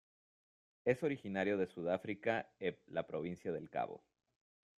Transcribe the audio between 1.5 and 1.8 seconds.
de